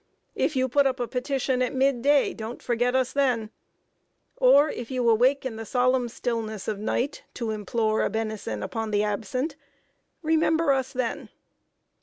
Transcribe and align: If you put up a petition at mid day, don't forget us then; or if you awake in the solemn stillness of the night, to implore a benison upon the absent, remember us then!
If 0.33 0.55
you 0.55 0.67
put 0.67 0.87
up 0.87 0.99
a 0.99 1.07
petition 1.07 1.61
at 1.61 1.75
mid 1.75 2.01
day, 2.01 2.33
don't 2.33 2.59
forget 2.63 2.95
us 2.95 3.13
then; 3.13 3.51
or 4.35 4.67
if 4.69 4.89
you 4.89 5.07
awake 5.07 5.45
in 5.45 5.57
the 5.57 5.63
solemn 5.63 6.09
stillness 6.09 6.67
of 6.67 6.79
the 6.79 6.83
night, 6.83 7.21
to 7.35 7.51
implore 7.51 8.01
a 8.01 8.09
benison 8.09 8.63
upon 8.63 8.89
the 8.89 9.03
absent, 9.03 9.55
remember 10.23 10.71
us 10.71 10.91
then! 10.91 11.29